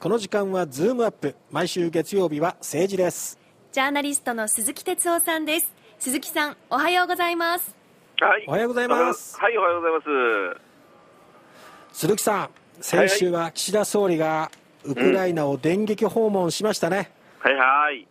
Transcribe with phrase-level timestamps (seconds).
[0.00, 1.34] この時間はズームアップ。
[1.50, 3.36] 毎週月曜日は政治です。
[3.72, 5.74] ジャーナリストの鈴木哲夫さんです。
[5.98, 7.74] 鈴木さんおはようございます。
[8.20, 8.44] はい。
[8.46, 9.36] おはようございます。
[9.40, 9.98] はいおはようござい
[10.52, 10.60] ま
[11.90, 11.98] す。
[11.98, 12.50] 鈴木さん
[12.80, 14.52] 先週は岸田総理が
[14.84, 17.10] ウクライナを電撃訪問しましたね、
[17.40, 18.06] はいはい。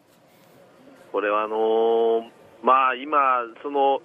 [1.13, 2.21] これはあのー
[2.63, 3.17] まあ今
[3.63, 4.01] その、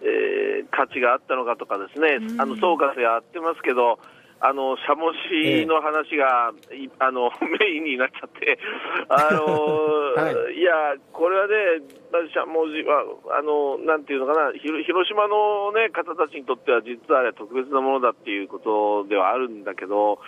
[0.00, 3.98] えー価値があったのかとかですね、あの総括やってますけど
[4.40, 8.58] あのしゃもしの話が、い あのメインになっちゃって、
[9.08, 10.56] あのー はい。
[10.66, 11.54] や、これはね、
[12.12, 13.04] まあしゃもじは
[13.38, 20.18] あのなんていうのかな、広島の、ね、方たちにとっては、実はあれは特別なものだっていうことではあるんだけど、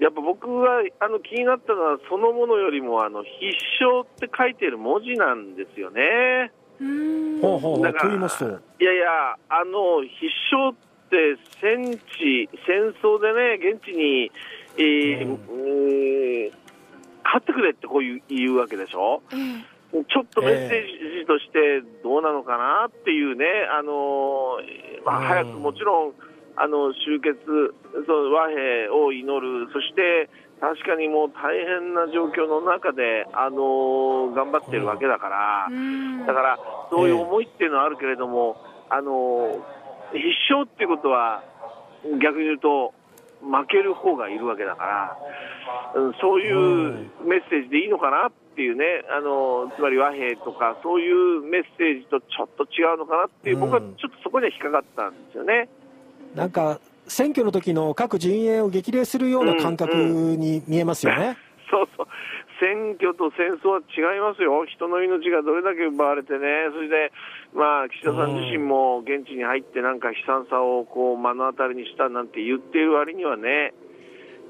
[0.00, 6.52] やっぱ僕があの気になったのは、そのものよりもあの必勝って書いてる文字なんですよね。
[6.80, 8.60] うーんほうほうほうだからと言いますと。
[8.80, 10.85] いやいや、あの必勝って
[11.60, 14.30] 戦地、戦争でね、現地に、
[14.78, 16.66] えーうん
[17.26, 19.20] 勝ってくれってこういう言うわけでしょ。
[19.32, 19.34] え
[20.04, 23.44] ちょっとメッセージとしてどうなのかなっていうね、
[23.76, 26.12] あのーまあ、うん早くもちろん
[26.56, 27.38] あの終結、
[28.06, 30.30] その和平を祈る、そして
[30.60, 35.68] 確かにもう大変な状況の中で、あのー頑張ってるわけだから
[36.26, 36.58] だから
[36.90, 38.56] そういう思いっていうのはあるけれども、
[38.88, 39.85] あのー
[40.18, 41.42] 必勝っていうことは、
[42.20, 42.94] 逆に言うと、
[43.42, 44.84] 負ける方がいるわけだか
[45.94, 55.68] ら、うん、そういうメッセージでいいのかなっていうね、あのつまり和平とか、そういうメッセージとちょっと違うのかなっていう、僕はちょっとそこには引っかかったんですよね。
[56.34, 61.36] なんか選挙の時の各陣営を激励するような感覚に見えますよね、
[61.70, 62.06] そうそう、
[62.60, 67.12] 選挙と戦争は違いますよ、人の命がどれだけ奪われてね、それで、
[67.54, 73.74] まあ、岸田さん自身も現地に入って、なんか悲惨さをこう目の当たりにしたなんて言っている割にはね、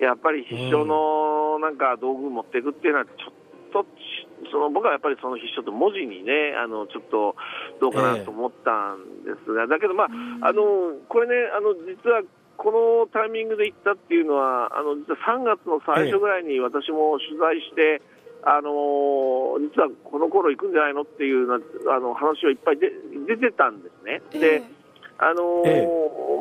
[0.00, 3.33] やっぱり必勝のなんか道具持っていくっていうのは、ちょっ
[3.73, 3.89] とち、
[4.53, 7.36] その僕はやっぱりその必勝と文字にね、あのちょっと
[7.80, 10.08] どうかなと思ったんですが、だけど、まあ、
[10.48, 10.63] あの
[11.08, 12.23] これね、あの実は
[12.56, 18.02] このタイミングで行ったっていうのは、あの実は3月の最初ぐらいに私も取材して、
[18.42, 21.58] あの実はこの頃行くんじゃないのっていうな
[21.95, 22.90] あの話はいっぱいで
[23.27, 24.22] 出てたんですね。
[24.39, 24.62] で、
[25.18, 25.89] あのええ。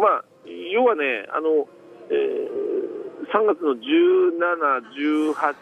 [0.01, 0.25] まあ、
[0.71, 1.67] 要はね、あの
[2.09, 4.35] えー3月の17、
[5.33, 5.55] 18、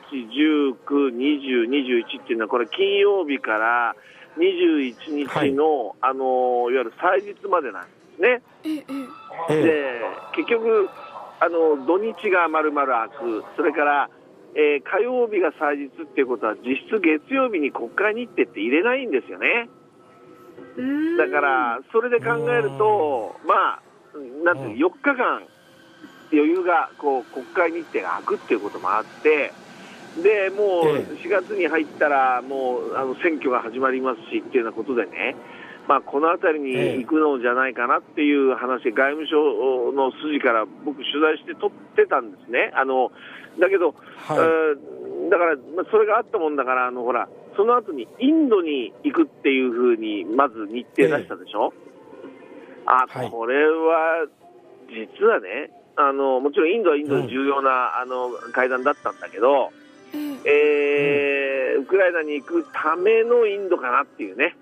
[0.77, 3.95] 19、20、21っていうのは、これ、金曜日から
[4.37, 8.41] 21日の、あのいわゆる祭日までなんですね。
[9.47, 10.01] で
[10.35, 10.89] 結局
[11.43, 14.09] あの、土日がまるまる空く、それから、
[14.55, 19.67] えー火曜日が祭日っていうことは、実質月曜日に国会日程って入れないんですよね。
[21.17, 23.81] だから、それで考えると、まあ、
[24.45, 25.43] なんていう4日間、
[26.31, 29.51] 余裕がこう国会日程が空くっていうこともあって、
[30.21, 31.25] でもうええ。
[31.25, 35.35] 4月に入ったら、もうあの選挙が始まりますしっていうようなことでね、
[35.87, 42.71] まあ、この辺りに行くのじゃないかなっていう話、外務省の筋から僕、取材して取ってたんですね。
[42.73, 43.11] あの
[43.59, 43.93] だけど、
[44.27, 44.37] はい。
[44.37, 51.73] えーだから、まあ、それがあったもんだから、あのほら、その後にインドに行くっていうふうに、まず日程出したでしょ、
[52.85, 53.29] あはい。
[53.31, 54.27] これは
[54.89, 59.71] 実はねあの、もちろんインドはインドで重要な、あの会談だったんだけど、
[60.13, 64.55] えええーウクライナに行くためのインドかなっていうね、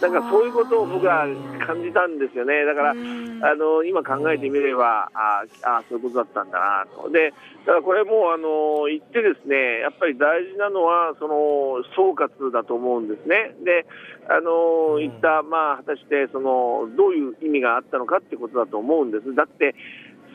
[0.00, 1.26] なんかそういうことを僕は
[1.66, 2.64] 感じたんですよね。
[2.64, 7.10] だから、うんあの今考えてみれば、ああ、そういうことだったんだなと。
[7.10, 7.32] で、
[7.64, 13.54] だからこれもうあの言ってですね、やっぱり大事なのは、その総括だと思うんですね。
[13.64, 13.86] で、
[14.28, 19.34] あの言った、まあ、果たしてそのどういう意味があったのかってことだと思うんです。
[19.34, 19.74] だって、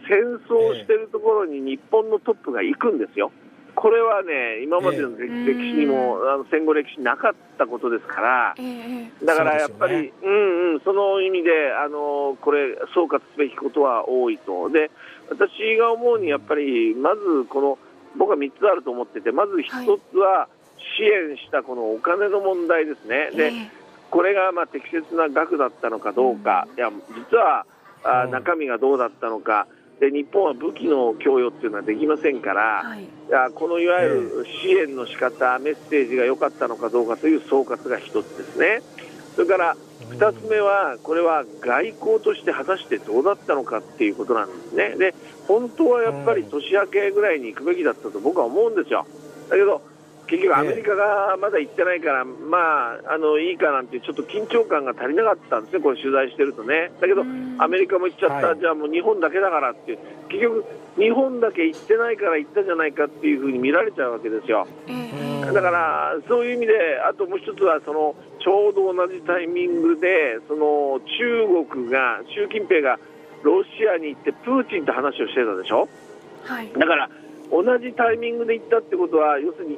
[0.08, 0.18] 戦
[0.50, 3.32] 争をしてるところに日本のトップが行くんですよ。
[3.82, 8.56] これはね、今までの歴史にも、あの戦後歴史になかったことですから、
[9.26, 14.92] だからやっぱり、そうですうんうん、その意味で、あのこれ、総括すべきことは多いと、で
[15.32, 17.80] 私が思うに、やっぱりまずこの、
[18.16, 20.48] 僕は3つあると思ってて、まず1つは
[20.98, 23.48] 支援したこのお金の問題ですね、でえ。
[23.48, 23.72] え
[24.12, 27.66] これがまあ適切な額だったのかどうか、いや実は
[28.04, 28.32] あうん。
[28.32, 29.66] 中身がどうだったのか
[30.02, 32.84] で、日本は武器の供与っていうのはできませんから。
[32.84, 38.82] はいいやこのいわゆる支援の仕方、メッセージが良かったのかどうかという総括が一つですね。
[39.38, 39.78] それから
[40.10, 44.96] 二つ目は、これは外交として果たしてどうだったのかっていうことなんですね。
[44.98, 45.16] で、
[45.48, 49.06] 本当はやっぱり年明けぐらいに行くべきだったと僕は思うんですよ。
[49.50, 49.82] だけど、
[50.32, 56.94] 結局アメリカがまだ行ってないから、まあ、あの、いいかなんてちょっと緊張感が足りなかったんですね、これ取材してるとね。
[57.02, 57.26] だけど、
[57.58, 60.00] アメリカも行っちゃった、はいじゃあもう日本だけだからって
[60.30, 60.64] 結局、
[60.98, 64.68] 日本だけ行ってないから行ったじゃないかっていうふうに見られちゃうわけですよ。
[65.54, 73.00] だから、そういう意味で、あともう一つはその、ちょうど同じタイミングで、その中国が、習近平が
[73.44, 75.90] ロシアに行って、プーチンと話をしてたでしょ？
[76.46, 76.72] はい。
[76.72, 77.10] だから
[77.52, 79.78] 同じタイミングで行ったってことは、要するに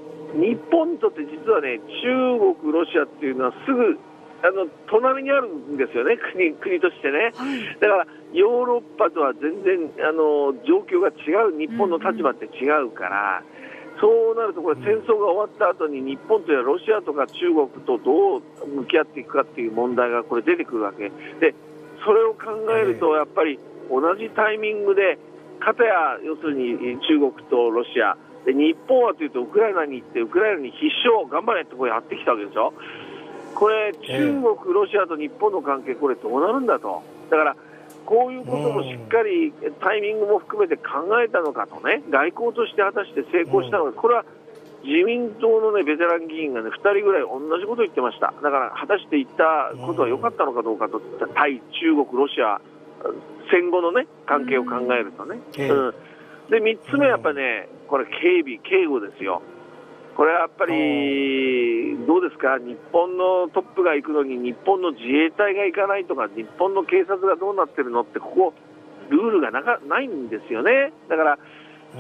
[0.54, 3.98] 日本にとって実はね、中国、ロシアっていうのはすぐ
[4.44, 7.32] あの隣にあるんですよね、国国としてね。
[7.34, 7.80] はい。
[7.80, 13.44] だからヨーロッパとは全然あの状況が違う、日本の立場って違うから、
[14.02, 21.10] そうなると、これ、戦争が終わった後に日本とやロシアとか中国とどう向き合っていくかっていう問題がこれ出てくるわけ
[21.40, 21.56] で、
[22.04, 23.60] それを考えると、やっぱり
[23.90, 25.18] 同じタイミングで、
[25.64, 32.74] かたや要するに中国とロシア、で日本はというとウクライナに行って、ウクライナに必勝、頑張れってこうやってきたわけでしょ？
[33.56, 37.56] これ、中国、ロシアと日本の関係、これ、どうなるんだと、だから、
[38.06, 44.26] こういうこともしっかりタイミングも含めて考えたのかとね、外交として果たして成功したのか、これは
[44.84, 51.00] 自民党の、ね、ベテラン議員が、ね、2人ぐらい同じことを言ってました、だから果たして言ったことは良かったのかどうかと、
[51.34, 52.60] 対中国、ロシア、
[53.52, 55.40] 戦後の、ね、関係を考えるとね。
[55.58, 55.94] ええうん
[56.50, 59.42] で3つ目はやっぱりね、これ、警備、警護ですよ。
[60.18, 68.54] これはやっぱり、どうですか、日本のトップが行くのに、日本の自衛隊が行かないとか、日本の警察がどうなってるのって、ここ、
[69.10, 70.92] ルールがなかないんですよね。
[71.10, 71.40] だから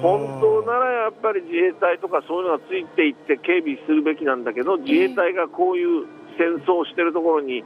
[0.01, 6.05] 本当ならやっぱり自衛隊とかそういうのがついていって警備するべきなんだけど、自衛隊がこういう
[6.37, 7.63] 戦争をしてるところに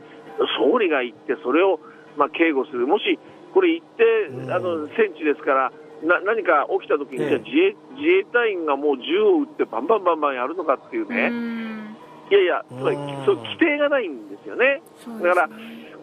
[0.59, 1.79] 総理が行って、それを
[2.17, 3.19] まあ警護する、もし
[3.53, 5.71] これ行って、あの戦地ですから、
[6.03, 7.29] な何か起きたときに、ええ。
[7.29, 11.97] じゃあ自衛自衛隊員がもう銃を撃って、バンバンバンバンやるのかっていううね、ん。
[12.29, 14.81] いやいや、つまりうんそう規定がないんですよね。
[15.23, 15.49] だから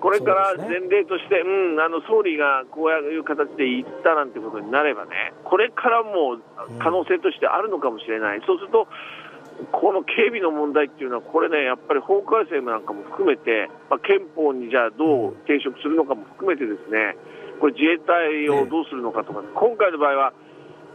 [0.00, 6.38] これから前例として、うん、あの総理がこういう形で言ったなんてことになればね、これからも
[6.78, 8.88] 可能性としてあるのかもしれない、そうすると、
[9.72, 17.16] この警備の問題っていうのは、これね、やっぱり法改正なんかも含めて、まあ、憲法にじゃあどう抵触するのかも含めて、ですね
[17.60, 20.32] これ、自衛隊をどうするのかとか、今回の場合は、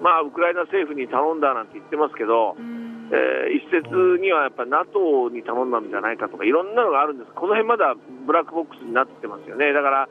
[0.02, 2.90] まあ、ウクライナ政府に頼んだなんて言ってますけど、うん。
[3.12, 3.90] えー一説
[4.22, 7.96] にはやっぱ NATO に頼んだんじゃないかとかいろんなのがあるんです、この辺まだ
[8.28, 10.10] ブラックボックスになってますよね、だから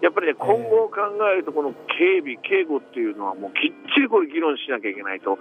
[0.00, 0.94] やっぱりね、今後を考
[1.34, 5.38] えると、この警備、警護っていうのはもうきっちりこれ議論しなきゃいけないと、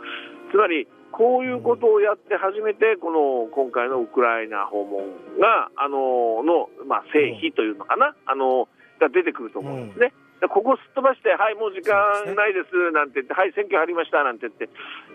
[0.49, 5.03] つまりこういうことをやって初めて、この今回のウクライナ訪問
[5.39, 8.67] が、あののまあ、成否というのかな、あの
[8.99, 10.13] が出てくると思うんですね。
[10.41, 14.69] でここすっ飛ばして、はい、もう時間ないですなんて言って、はい、選挙入りましたなんて言って、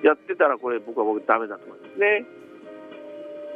[0.04, 2.26] やってたら、これ、僕は僕、ダメだと思いますね。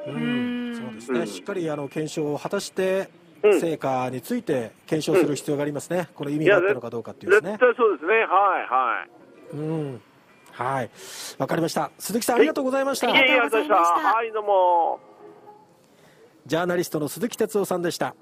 [0.06, 0.70] ううん。
[0.70, 1.26] ん、そうですね、うん。
[1.26, 3.08] しっかりあの検証を果たして、
[3.42, 3.60] うん。
[3.60, 7.58] 成果について検証する必要がありますね、この意味があったのかどうかっていうです絶ね。
[7.58, 9.56] 対そうですね、はい、はい。
[9.56, 9.60] う
[9.96, 10.00] ん
[10.56, 10.90] はい、
[11.36, 11.90] わかりました。
[11.98, 13.12] 鈴木さん、ありがとうございました。
[13.12, 15.00] ありがとうございましたはい、どうも。
[16.46, 18.14] ジャーナリストの鈴木哲夫さんでした。